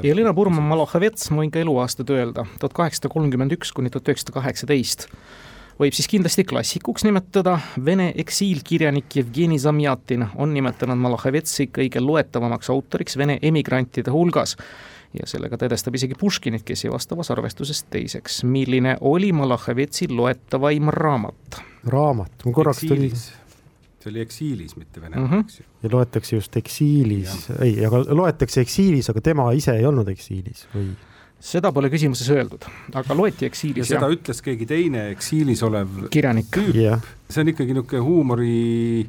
[0.06, 5.08] Jelena Burman-Malachevets, ma võin ka eluaastad öelda, tuhat kaheksasada kolmkümmend üks kuni tuhat üheksasada kaheksateist
[5.78, 13.18] võib siis kindlasti klassikuks nimetada, Vene eksiilkirjanik Jevgeni Zamjatin on nimetanud Malachevetsi kõige loetavamaks autoriks
[13.18, 14.56] Vene emigrantide hulgas
[15.16, 18.42] ja sellega tõdestab isegi Puškinit, kes jäi vastavas arvestuses teiseks.
[18.44, 21.60] milline oli Malachevetsi loetavaim raamat?
[21.86, 23.12] raamat, mul korraks tuli
[23.98, 25.44] see oli eksiilis, mitte Venemaal mm, -hmm.
[25.44, 25.64] eks ju.
[25.82, 30.90] ja loetakse just eksiilis, ei, aga loetakse eksiilis, aga tema ise ei olnud eksiilis või?
[31.40, 33.90] seda pole küsimuses öeldud, aga loeti eksiilis.
[33.90, 36.50] ja seda ütles keegi teine eksiilis olev kirjanik.
[37.30, 39.08] see on ikkagi niisugune huumori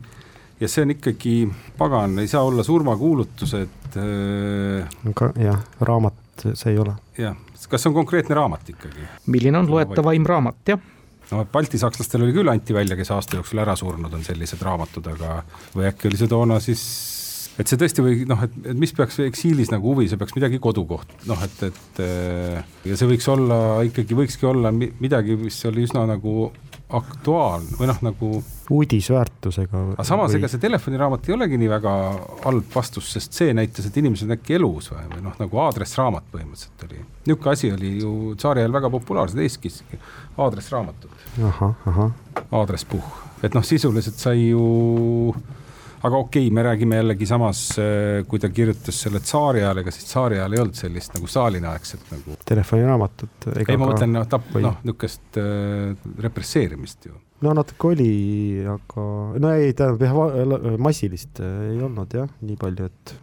[0.60, 1.36] ja see on ikkagi,
[1.78, 4.00] pagan, ei saa olla surmakuulutused
[5.40, 6.96] jah, raamat see ei ole.
[7.18, 7.36] jah,
[7.70, 9.08] kas see on konkreetne raamat ikkagi?
[9.28, 10.80] milline on loetavaim raamat, jah
[11.32, 15.42] no baltisakslastel oli küll, anti välja, kes aasta jooksul ära surnud on sellised raamatud, aga
[15.76, 16.84] või äkki oli see toona siis
[17.60, 20.62] et see tõesti või noh, et, et mis peaks eksiilis nagu huvi, see peaks midagi
[20.64, 22.02] kodukoht, noh et, et
[22.88, 26.50] ja see võiks olla ikkagi, võikski olla midagi, mis oli üsna nagu
[26.90, 28.30] aktuaalne või noh, nagu
[28.74, 29.82] uudisväärtusega.
[29.94, 31.94] aga samas või..., ega see telefoniraamat ei olegi nii väga
[32.46, 36.32] halb vastus, sest see näitas, et inimesed on äkki elus või, või noh, nagu aadressraamat
[36.34, 37.04] põhimõtteliselt oli.
[37.28, 39.84] niisugune asi oli ju tsaariajal väga populaarsed, Eestis
[40.38, 41.14] aadressraamatud.
[41.52, 42.12] ahah, ahah.
[42.50, 43.14] aadresspuhh,
[43.46, 45.36] et noh, sisuliselt sai ju
[46.00, 49.94] aga okei okay,, me räägime jällegi samas, äh, kui ta kirjutas selle tsaari ajal, ega
[49.94, 52.38] siis tsaari ajal ei olnud sellist nagu Stalini aegset nagu.
[52.48, 53.50] telefoniraamatut.
[53.56, 57.18] ei, ma mõtlen noh, tap-, noh, niisugust äh, represseerimist ju.
[57.44, 58.14] no natuke oli,
[58.76, 59.06] aga
[59.44, 63.16] no ei, tähendab jah, massilist äh, ei olnud jah, nii palju, et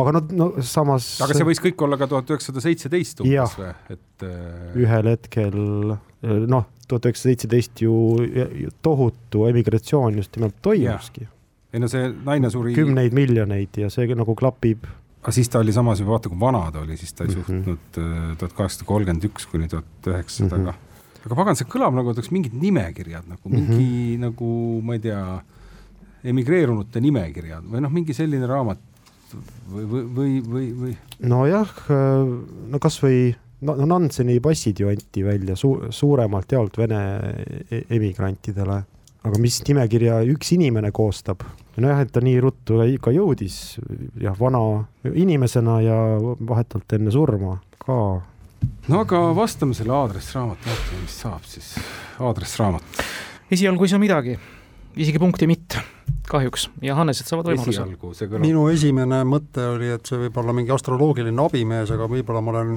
[0.00, 1.10] aga no, no samas.
[1.24, 4.72] aga see võis kõik olla ka tuhat üheksasada seitseteist umbes või, et äh....
[4.86, 5.60] ühel hetkel
[6.48, 7.94] noh, tuhat üheksasada seitseteist ju
[8.84, 11.28] tohutu emigratsioon just nimelt toimuski
[11.74, 12.74] ei no see naine suri.
[12.76, 14.86] kümneid miljoneid ja see nagu klapib.
[15.22, 17.34] aga siis ta oli samas juba, vaata kui vana ta oli, siis ta ei mm
[17.34, 17.46] -hmm.
[17.46, 21.26] suutnud äh, tuhat kaheksasada kolmkümmend üks kuni tuhat üheksasada, aga mhm.
[21.26, 24.20] aga pagan, see kõlab nagu oleks mingid nimekirjad nagu mingi mm -hmm.
[24.28, 25.22] nagu ma ei tea,
[26.24, 28.78] emigreerunute nimekirjad või noh, mingi selline raamat
[29.72, 30.96] või, või, või, või, või?
[31.18, 31.74] nojah,
[32.68, 37.00] no kasvõi no, no Nanseni passid ju anti välja su suuremalt jaolt Vene
[37.70, 38.84] e-, emigrantidele
[39.24, 41.42] aga mis nimekirja üks inimene koostab,
[41.80, 43.78] nojah, et ta nii ruttu ka jõudis
[44.20, 47.98] jah, vana inimesena ja vahetult enne surma ka.
[48.88, 51.72] no aga vastame selle aadressraamatu, vaatame, mis saab siis,
[52.20, 53.04] aadressraamat.
[53.50, 54.36] esialgu ei saa midagi,
[54.96, 55.82] isegi punkti mitte
[56.28, 58.26] kahjuks ja Hannesed saavad võimaluse.
[58.40, 62.72] minu esimene mõte oli, et see võib olla mingi astroloogiline abimees, aga võib-olla ma olen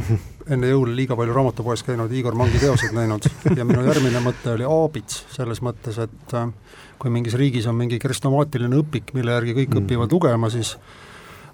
[0.53, 4.67] enne jõule liiga palju raamatupoes käinud, Igor Mangi teoseid näinud ja minu järgmine mõte oli
[4.67, 6.51] aabits, selles mõttes, et äh,
[6.99, 9.85] kui mingis riigis on mingi kristnomaatiline õpik, mille järgi kõik mm.
[9.85, 10.75] õpivad lugema, siis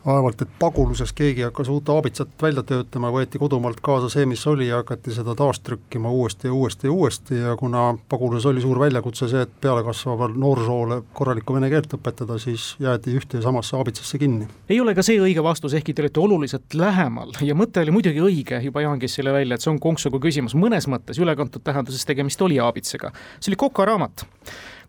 [0.06, 4.68] vaevalt, et paguluses keegi hakkas uut aabitsat välja töötama, võeti kodumaalt kaasa see, mis oli
[4.68, 9.30] ja hakati seda taastrükkima uuesti ja uuesti ja uuesti ja kuna paguluses oli suur väljakutse
[9.32, 14.48] see, et pealekasvaval noorsoole korralikku vene keelt õpetada, siis jäeti ühte ja samasse aabitsasse kinni.
[14.70, 18.24] ei ole ka see õige vastus, ehkki te olete oluliselt lähemal ja mõte oli muidugi
[18.24, 22.06] õige, juba Jaan käis selle välja, et see on konksuga küsimus, mõnes mõttes ülekantud tähenduses
[22.06, 23.14] tegemist oli aabitsaga.
[23.40, 24.28] see oli Koka raamat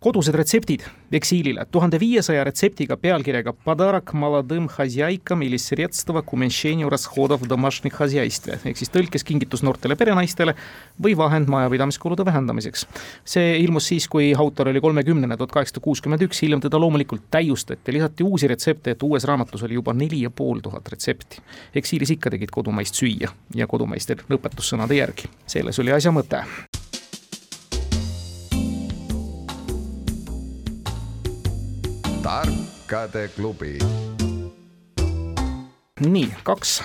[0.04, 0.82] kodused retseptid
[1.16, 8.80] eksiilile, tuhande viiesaja retseptiga pealkirjaga Padarak maladõm hosjaikam ili sredstva kumenšeni rashodov domašnik hosjaistve ehk
[8.80, 10.56] siis tõlkes kingitus noortele perenaistele
[11.06, 12.86] või vahend majapidamiskulude vähendamiseks.
[13.24, 17.96] see ilmus siis, kui autor oli kolmekümnene, tuhat kaheksasada kuuskümmend üks, hiljem teda loomulikult täiustati,
[17.96, 21.40] lisati uusi retsepte, et uues raamatus oli juba neli ja pool tuhat retsepti.
[21.74, 26.44] eksiilis ikka tegid kodumaist süüa ja kodumaiste õpetussõnade järgi, selles oli asja mõte.
[32.24, 33.78] Tarkade klubi
[36.00, 36.82] nii, kaks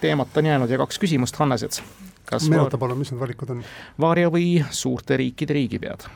[0.00, 1.82] teemat on jäänud ja kaks küsimust, Hannesed.
[2.24, 3.60] kas meenuta palun, mis need valikud on?
[4.00, 6.06] Vaaria või suurte riikide riigipead?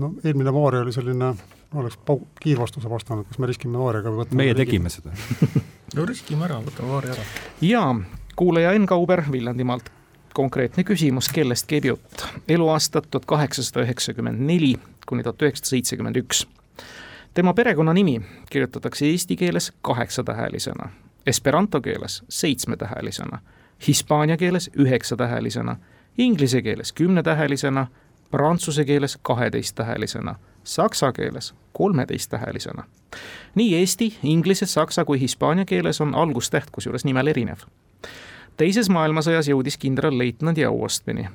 [0.00, 1.28] no eelmine Vaaria oli selline,
[1.74, 4.64] oleks pau-, kiirvastuse vastanud, kas me riskime Vaariaga või võtame meie riigi?
[4.64, 5.14] tegime seda
[5.96, 7.28] no riskime ära, võtame Vaari ära.
[7.62, 7.84] ja
[8.36, 9.92] kuulaja Enn Kauber Viljandimaalt.
[10.34, 12.26] konkreetne küsimus, kellest käib jutt?
[12.48, 14.74] eluaastad tuhat kaheksasada üheksakümmend neli
[15.06, 16.46] kuni tuhat üheksasada seitsekümmend üks.
[17.36, 20.88] Tema perekonnanimi kirjutatakse eesti keeles kaheksatähelisena,
[21.26, 23.38] esperanto keeles seitsmetähelisena,
[23.88, 25.76] hispaania keeles üheksatähelisena,
[26.18, 27.86] inglise keeles kümnetähelisena,
[28.30, 32.84] prantsuse keeles kaheteisttähelisena, saksa keeles kolmeteisttähelisena.
[33.54, 37.58] nii eesti, inglise, saksa kui hispaania keeles on algustäht kusjuures nimel erinev.
[38.56, 41.28] teises maailmasõjas jõudis kindralleitnandi auastmeni.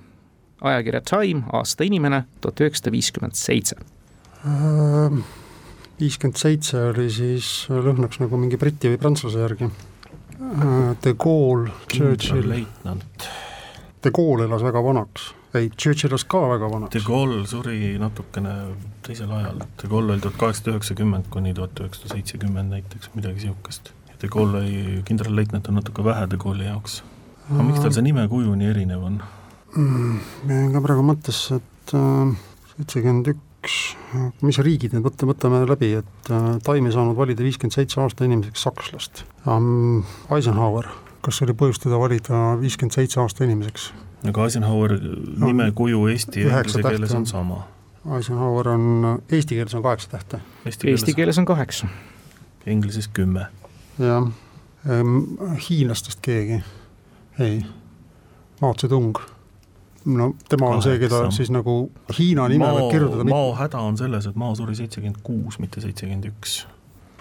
[0.61, 3.75] ajakirja Time, aasta inimene, tuhat üheksasada viiskümmend seitse.
[6.01, 9.67] Äh, viiskümmend seitse oli siis, lõhnaks nagu mingi briti või prantsuse järgi.
[10.41, 12.55] Äh, De Gaulle, Churchill.
[14.01, 17.05] De Gaulle elas väga vanaks, ei, Churchill elas ka väga De vanaks.
[17.05, 18.55] Gaulle suri natukene
[19.05, 23.93] teisel ajal, De Gaulle oli tuhat kaheksasada üheksakümmend kuni tuhat üheksasada seitsekümmend näiteks, midagi niisugust.
[24.21, 27.03] De Gaulle oli, kindralleitnant on natuke vähe De Gaulle'i jaoks.
[27.51, 29.21] aga miks tal see nimekuju nii erinev on?
[29.75, 32.35] mm, jäin ka praegu mõttesse, et äh,
[32.73, 33.95] seitsekümmend üks,
[34.41, 38.26] mis riigid need, võta, võtame läbi, et äh, Taim ei saanud valida viiskümmend seitse aasta
[38.26, 40.02] inimeseks sakslast um,.
[40.34, 40.89] Eisenhower,
[41.21, 43.91] kas oli põhjust teda valida viiskümmend seitse aasta inimeseks?
[44.28, 44.95] aga Eisenhower
[45.45, 47.63] nimekuju eesti ja inglise keeles on sama.
[48.17, 48.88] Eisenhower on,
[49.30, 51.89] eesti keeles on kaheksa tähte, Eesti keeles on kaheksa.
[52.65, 53.45] Inglises kümme.
[54.00, 54.26] jah
[54.89, 55.21] ehm,.
[55.69, 56.63] hiinlastest keegi?
[57.39, 57.62] ei,
[58.62, 59.21] Mao Zedong.
[60.05, 61.75] No tema on see, keda siis nagu
[62.17, 65.81] Hiina nime Mao, võib kirjutada Mao häda on selles, et Mao suri seitsekümmend kuus, mitte
[65.83, 66.61] seitsekümmend üks.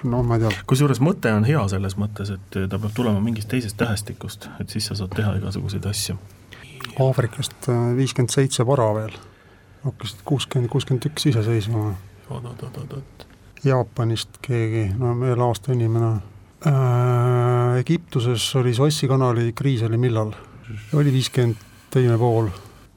[0.02, 3.50] noh, ma ei tea, kusjuures mõte on hea selles mõttes, et ta peab tulema mingist
[3.52, 6.16] teisest tähestikust, et siis sa saad teha igasuguseid asju.
[7.00, 9.16] Aafrikast äh, viiskümmend seitse vara veel,
[9.84, 11.94] hakkasid kuuskümmend, kuuskümmend üks iseseisvuma.
[12.30, 13.26] oot-oot-oot-oot.
[13.64, 16.14] Jaapanist keegi, no veel aasta inimene
[16.64, 17.80] äh,.
[17.80, 20.32] Egiptuses oli Suessi kanali kriis oli millal?
[20.94, 22.48] oli viiskümmend teine pool.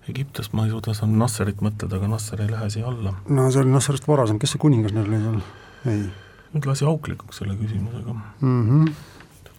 [0.10, 3.16] Egiptust ma ei suuda seda Nasserit mõtleda, aga Nasser ei lähe siia alla.
[3.30, 5.42] no see oli Nasserist varasem, kes see kuningas neil oli seal?
[5.94, 6.04] ei
[6.54, 8.14] nüüd lasi auklikuks selle küsimusega.
[8.42, 8.70] mm.
[8.70, 8.92] -hmm.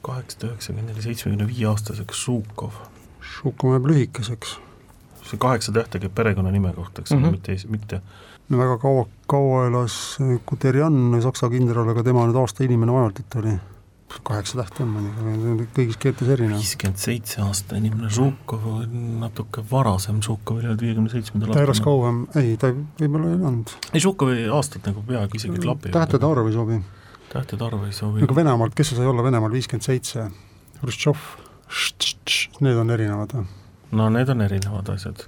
[0.02, 2.78] kaheksasada üheksakümmend neli, seitsmekümne viie aastaseks Žukov.
[3.20, 4.59] Šukov jääb lühikeseks.
[5.24, 8.00] see kaheksa tähte käib perekonnanime kohta, eks ole mm -hmm., mitte, mitte
[8.48, 13.35] no väga kaua, kaua elas Guderian, Saksa kindral, aga tema nüüd aasta inimene vaevalt, et
[13.40, 13.54] oli
[14.22, 16.61] kaheksa tähte on muidugi, kõigis keeltes erinev.
[16.62, 22.24] viiskümmend seitse aasta inimene, Žukov on natuke varasem, Žukovil olid viiekümne seitsmendal ta elas kauem,
[22.38, 23.74] ei, ta võib-olla ei elanud.
[23.92, 25.96] ei, Žukovi aastad nagu peaaegu isegi klapivad.
[25.98, 26.81] tähtede arv ei sobi.
[27.33, 28.24] tähtede arv ei sobi.
[28.27, 30.31] aga Venemaalt, kes see sai olla Venemaal viiskümmend seitse?
[30.81, 31.29] Hruštšov,
[32.61, 33.46] need on erinevad või?
[33.94, 35.27] no need on erinevad asjad.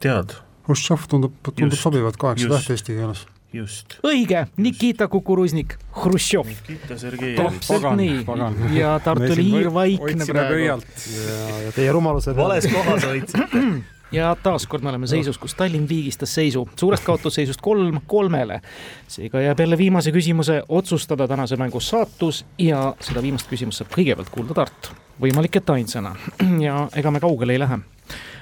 [0.00, 3.26] tead, Hruštšov tundub, tundub sobivat kaheksa tähte eesti keeles.
[3.52, 3.98] Just.
[4.06, 6.50] õige, Nikita Kukuruznik, Hruštšov.
[6.88, 7.22] Täpselt
[7.68, 10.54] pagan, nii ja Tartu oli hiirvaikne praegu.
[10.54, 13.48] pöialt ja, ja teie rumalused vales kohas hoidsite.
[14.18, 18.60] ja taaskord me oleme seisus, kus Tallinn viigistas seisu suurest kaotusseisust kolm kolmele.
[19.08, 24.30] seega jääb jälle viimase küsimuse otsustada tänase mängu saatus ja seda viimast küsimust saab kõigepealt
[24.30, 24.94] kuulda Tartu.
[25.20, 26.16] võimalik, et ainsana
[26.66, 27.78] ja ega me kaugele ei lähe.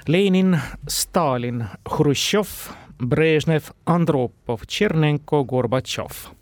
[0.08, 2.48] Lenin, Stalin, Hruštšov,
[2.98, 6.34] Brežnev, Andropov, Tšernenko, Gorbatšov.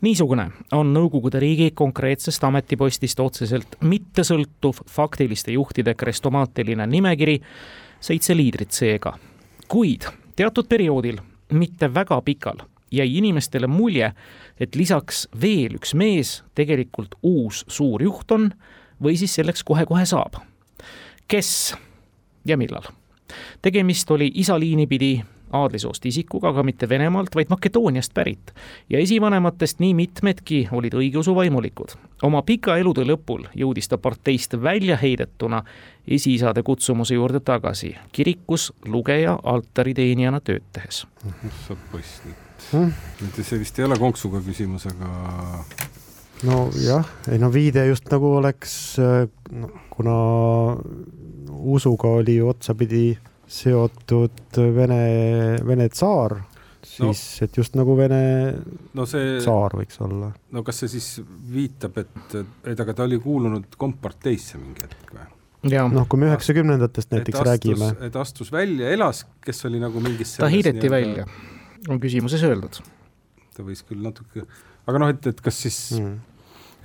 [0.00, 7.40] niisugune on Nõukogude riigi konkreetsest ametipostist otseselt mittesõltuv faktiliste juhtide krestomaatiline nimekiri,
[8.00, 9.18] seitse liidrit seega.
[9.68, 11.18] kuid teatud perioodil,
[11.50, 14.12] mitte väga pikal, jäi inimestele mulje,
[14.60, 18.52] et lisaks veel üks mees tegelikult uus suur juht on
[19.02, 20.36] või siis selleks kohe-kohe saab.
[21.28, 21.74] kes
[22.44, 22.86] ja millal?
[23.62, 28.54] tegemist oli isaliini pidi aadlisoost isikuga, aga mitte Venemaalt, vaid Makedooniast pärit.
[28.90, 31.96] ja esivanematest nii mitmedki olid õigeusu vaimulikud.
[32.22, 35.62] oma pika elutöö lõpul jõudis ta parteist välja heidetuna
[36.08, 41.06] esiisade kutsumuse juurde tagasi, kirikus lugeja altariteenijana tööd tehes.
[41.68, 42.90] sa poiss nüüd Hmm?
[43.42, 45.10] see vist ei ole konksuga küsimus, aga
[46.46, 48.96] nojah, ei no viide just nagu oleks,
[49.92, 50.16] kuna
[51.76, 53.04] usuga oli ju otsapidi
[53.46, 56.34] seotud Vene, Vene tsaar,
[56.86, 57.46] siis no.
[57.46, 58.20] et just nagu Vene
[58.96, 60.32] no see, tsaar võiks olla.
[60.52, 61.08] no kas see siis
[61.52, 65.26] viitab, et, et aga ta oli kuulunud komparteisse mingi hetk või?
[65.70, 69.82] ja noh, kui me üheksakümnendatest näiteks et räägime astus, et astus välja, elas, kes oli
[69.82, 71.26] nagu mingis ta heideti välja,
[71.90, 72.80] on küsimuses öeldud.
[73.56, 74.46] ta võis küll natuke,
[74.86, 76.18] aga noh, et, et kas siis mm.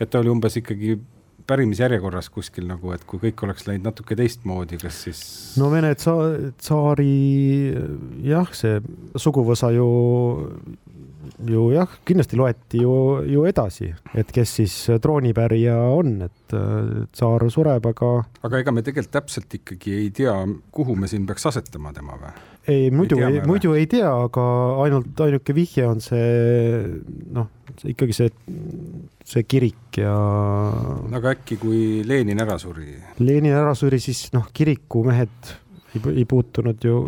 [0.02, 1.00] et ta oli umbes ikkagi
[1.47, 5.23] pärimisjärjekorras kuskil nagu, et kui kõik oleks läinud natuke teistmoodi, kas siis?
[5.62, 7.12] no Vene tsa-, tsaari
[8.27, 8.80] jah, see
[9.19, 9.88] suguvõsa ju
[11.47, 12.93] ju jah, kindlasti loeti ju,
[13.29, 16.55] ju edasi, et kes siis troonipärija on, et
[17.15, 18.13] tsaar sureb, aga.
[18.47, 20.36] aga ega me tegelikult täpselt ikkagi ei tea,
[20.75, 22.34] kuhu me siin peaks asetama tema või?
[22.69, 24.43] ei, muidu muidu ei tea, aga
[24.84, 26.84] ainult ainuke vihje on see
[27.34, 27.49] noh,
[27.89, 28.34] ikkagi see,
[29.25, 30.13] see kirik ja.
[31.17, 32.93] aga äkki, kui Lenin ära suri?
[33.21, 35.53] Lenin ära suri, siis noh, kirikumehed
[35.95, 36.99] ei, ei puutunud ju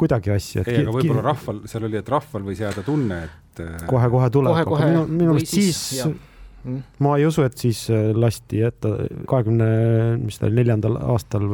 [0.00, 0.64] kuidagi asja.
[0.66, 4.82] ei, aga võib-olla rahval, seal oli, et rahval võis jääda tunne, et kohe-kohe tuleb, aga
[4.88, 6.18] minu, minu meelest siis, siis
[6.64, 6.82] Mm.
[7.00, 8.90] ma ei usu, et siis äh, lasti jätta
[9.28, 9.66] kahekümne,
[10.20, 11.46] mis ta oli, neljandal aastal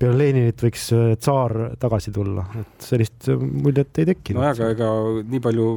[0.00, 4.40] peale Leninit võiks äh, tsaar tagasi tulla, et sellist äh, muljet ei tekkinud.
[4.40, 4.90] nojah, aga ega
[5.30, 5.68] nii palju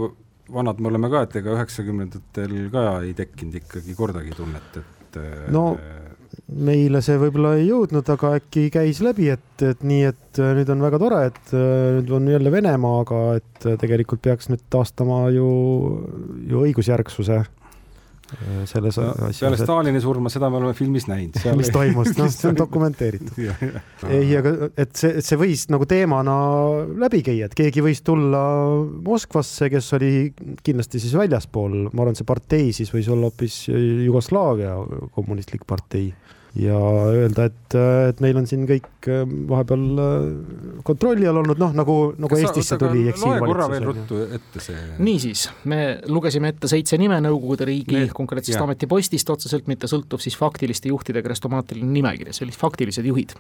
[0.51, 5.21] vanad me oleme ka, et ega üheksakümnendatel ka ei tekkinud ikkagi kordagi tunnet, et
[5.53, 5.67] no
[6.51, 10.83] meile see võib-olla ei jõudnud, aga äkki käis läbi, et, et nii, et nüüd on
[10.83, 15.47] väga tore, et nüüd on jälle Venemaa, aga et tegelikult peaks nüüd taastama ju,
[16.49, 17.41] ju õigusjärgsuse.
[17.45, 17.60] Äh,
[18.69, 19.41] selles no, asjas.
[19.43, 21.39] peale Stalini surma, seda me oleme filmis näinud.
[21.59, 26.35] mis toimus, noh, see on dokumenteeritud ei, aga et see, see võis nagu teemana
[27.01, 28.41] läbi käia, et keegi võis tulla
[29.05, 30.11] Moskvasse, kes oli
[30.63, 34.75] kindlasti siis väljaspool, ma arvan, see partei siis võis olla hoopis Jugoslaavia
[35.15, 36.11] kommunistlik partei
[36.59, 37.75] ja öelda, et,
[38.11, 40.25] et meil on siin kõik äh, vahepeal äh,
[40.87, 43.39] kontrolli all olnud, noh nagu, nagu Kas Eestisse sa, tuli eksiilvalitsus.
[43.39, 44.81] loe korra veel ruttu ette see.
[44.99, 45.79] niisiis, me
[46.11, 48.65] lugesime ette seitse nime Nõukogude riigi Need, konkreetsest jah.
[48.67, 53.37] ametipostist, otseselt mitte sõltuv siis faktiliste juhtide krüstomaatiline nimekiri, see oli faktilised juhid.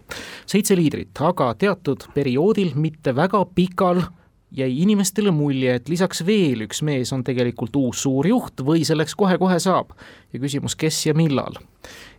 [0.47, 4.05] seitse liidrit, aga teatud perioodil, mitte väga pikal
[4.51, 9.15] jäi inimestele mulje, et lisaks veel üks mees on tegelikult uus suur juht või selleks
[9.15, 9.93] kohe-kohe saab.
[10.33, 11.55] ja küsimus, kes ja millal.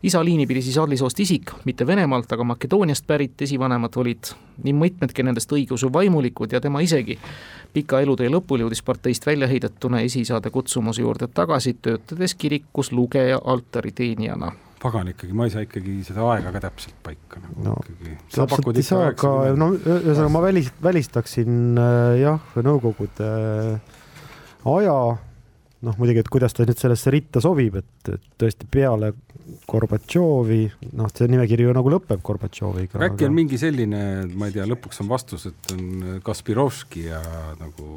[0.03, 4.33] isa liini pidi siis Adli soost isik, mitte Venemaalt, aga Makedooniast pärit, esivanemad olid
[4.65, 7.19] nii mitmedki nendest õigeusu vaimulikud ja tema isegi.
[7.73, 15.11] pika elutee lõpul jõudis parteist väljaheidetuna esiisade kutsumuse juurde tagasi, töötades kirikus lugeja altariteenijana pagan
[15.13, 18.17] ikkagi, ma ei saa ikkagi seda aega ka täpselt paika nagu no, ikkagi.
[18.35, 23.29] täpselt ei saa, aga no ühesõnaga ma välis, välistaksin äh, jah, Nõukogude
[24.73, 24.97] aja,
[25.83, 29.13] noh muidugi, et kuidas ta nüüd sellesse ritta sobib, et, et tõesti peale
[29.69, 30.61] Gorbatšovi,
[30.99, 32.99] noh, see nimekiri ju nagu lõpeb Gorbatšoviga.
[32.99, 34.03] aga äkki on mingi selline,
[34.39, 37.21] ma ei tea, lõpuks on vastus, et on Kaspirovski ja
[37.59, 37.89] nagu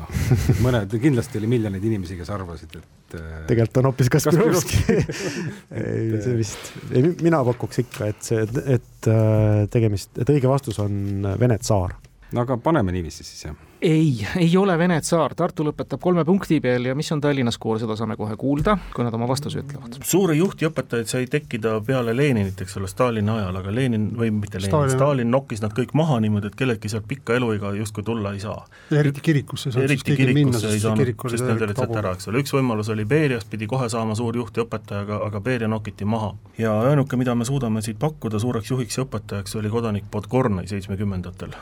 [0.00, 0.16] noh,
[0.66, 6.34] mõned, kindlasti oli miljoneid inimesi, kes arvasid, et äh, tegelikult on hoopis Kaspirovski ei, see
[6.40, 11.60] vist, ei mina pakuks ikka, et see, et äh, tegemist, et õige vastus on Vene
[11.62, 11.94] tsaar.
[12.34, 16.58] no aga paneme niiviisi siis, jah ei, ei ole Vene tsaar, Tartu lõpetab kolme punkti
[16.64, 19.98] peal ja mis on Tallinna skoor, seda saame kohe kuulda, kui nad oma vastuse ütlevad.
[20.04, 24.70] suuri juhtiõpetajaid sai tekkida peale Leninit, eks ole, Stalini ajal, aga Lenin või mitte Lenin,
[24.70, 28.40] Stalin, Stalin nokkis nad kõik maha niimoodi, et kelleltki sealt pikka eluiga justkui tulla ei
[28.40, 28.64] saa.
[28.90, 32.42] eriti kirikusse ei saanud eriti kirikusse ei saanud, sest need olid sealt ära, eks ole,
[32.44, 36.34] üks võimalus oli Berias, pidi kohe saama suur juhtiõpetaja, aga, aga Beria nokiti maha.
[36.58, 41.52] ja ainuke, mida me suudame siit pakkuda suureks juhiks ja õpetajaks, oli kodanik Podgornõi seitsmekümnendatel.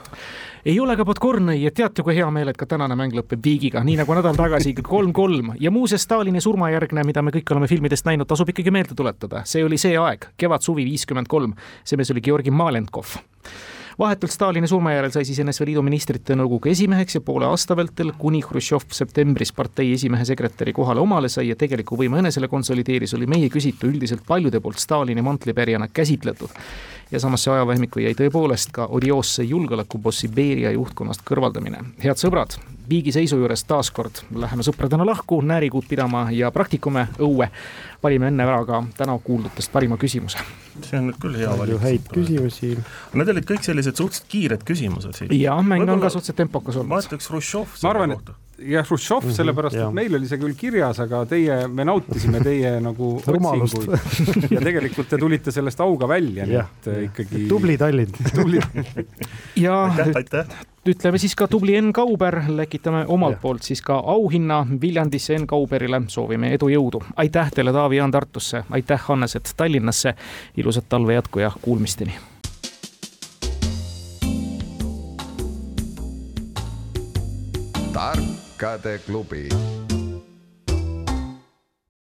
[0.65, 3.45] Ei ole ka Podgornõi ja teate, kui hea meel, et ka täna tänane mäng lõpeb
[3.45, 5.55] viigiga, nii nagu nädal tagasi, kolm-kolm.
[5.61, 9.65] ja muuseas, Stalini surmajärgne, mida me kõik oleme filmidest näinud, tasub ikkagi meelde tuletada, see
[9.65, 11.55] oli see aeg, kevad-suvi viiskümmend kolm.
[11.85, 13.17] see mees oli Georgi Malenkov
[13.99, 18.11] vahetult Stalini surma järel sai siis NSV Liidu ministrite nõukogu esimeheks ja poole aasta vältel,
[18.19, 23.29] kuni Hruštšov septembris partei esimehe sekretäri kohale omale sai ja tegeliku võimu enesele konsolideeris, oli
[23.31, 26.51] meie küsitu üldiselt paljude poolt Stalini mantlipärijana käsitletud
[27.11, 31.85] ja samasse ajavahmikku jäi tõepoolest ka odioosse julgeolekubossi Beria juhtkonnast kõrvaldamine.
[32.05, 32.57] head sõbrad,
[32.89, 37.49] viigiseisu juures taas kord läheme sõpradena lahku, näärikuud pidama ja praktikume õue.
[38.03, 40.39] valime enne ära ka täna kuuldutest parima küsimuse.
[40.83, 41.81] see on nüüd küll hea valik.
[41.81, 42.77] häid küsimusi.
[43.15, 45.41] Need olid kõik sellised suhteliselt kiired küsimused siin.
[45.41, 46.89] jah, mäng on ka suhteliselt tempokas olnud.
[46.89, 50.39] ma ütleks Hruštšov selle arvan, kohta jah, Hruštšov mm -hmm, sellepärast, et meil oli see
[50.39, 54.51] küll kirjas, aga teie, me nautisime teie nagu otsinguid.
[54.51, 57.47] Ja tegelikult te tulite sellest auga välja, nii et äh, ikkagi.
[57.49, 58.13] tubli Tallinn.
[58.37, 58.61] Tubli.
[59.57, 60.47] Ja aitäh, aitäh.
[60.89, 63.41] ütleme siis ka tubli Enn Kauber, lekitame omalt ja.
[63.41, 67.03] poolt siis ka auhinna Viljandisse Enn Kauberile, soovime edu, jõudu.
[67.17, 70.15] aitäh teile, Taavi Jaan Tartusse, aitäh, Hannesed Tallinnasse,
[70.57, 72.15] ilusat talve jätku ja kuulmisteni
[78.65, 79.49] tarkade klubi